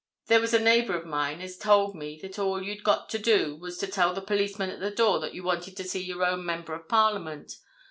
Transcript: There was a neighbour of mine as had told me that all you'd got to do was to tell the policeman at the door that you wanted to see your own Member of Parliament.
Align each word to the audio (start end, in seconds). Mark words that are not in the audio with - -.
There 0.25 0.39
was 0.41 0.51
a 0.55 0.59
neighbour 0.59 0.95
of 0.97 1.05
mine 1.05 1.41
as 1.41 1.53
had 1.57 1.61
told 1.61 1.93
me 1.95 2.17
that 2.23 2.39
all 2.39 2.59
you'd 2.63 2.83
got 2.83 3.07
to 3.11 3.19
do 3.19 3.55
was 3.55 3.77
to 3.77 3.85
tell 3.85 4.15
the 4.15 4.21
policeman 4.23 4.71
at 4.71 4.79
the 4.79 4.89
door 4.89 5.19
that 5.19 5.35
you 5.35 5.43
wanted 5.43 5.77
to 5.77 5.83
see 5.83 6.03
your 6.03 6.25
own 6.25 6.43
Member 6.43 6.73
of 6.73 6.89
Parliament. 6.89 7.57